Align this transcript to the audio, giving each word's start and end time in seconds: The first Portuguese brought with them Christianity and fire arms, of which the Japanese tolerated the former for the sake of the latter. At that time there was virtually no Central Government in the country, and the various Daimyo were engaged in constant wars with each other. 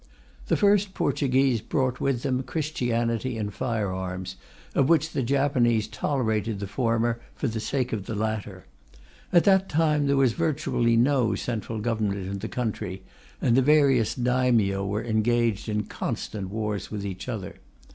The 0.47 0.57
first 0.57 0.95
Portuguese 0.95 1.61
brought 1.61 2.01
with 2.01 2.23
them 2.23 2.41
Christianity 2.41 3.37
and 3.37 3.53
fire 3.53 3.93
arms, 3.93 4.35
of 4.73 4.89
which 4.89 5.11
the 5.11 5.21
Japanese 5.21 5.87
tolerated 5.87 6.59
the 6.59 6.65
former 6.65 7.21
for 7.35 7.47
the 7.47 7.59
sake 7.59 7.93
of 7.93 8.07
the 8.07 8.15
latter. 8.15 8.65
At 9.31 9.43
that 9.43 9.69
time 9.69 10.07
there 10.07 10.17
was 10.17 10.33
virtually 10.33 10.97
no 10.97 11.35
Central 11.35 11.77
Government 11.77 12.27
in 12.27 12.39
the 12.39 12.47
country, 12.49 13.03
and 13.41 13.55
the 13.55 13.61
various 13.61 14.15
Daimyo 14.15 14.83
were 14.83 15.03
engaged 15.03 15.69
in 15.69 15.83
constant 15.83 16.49
wars 16.49 16.89
with 16.89 17.05
each 17.05 17.29
other. 17.29 17.57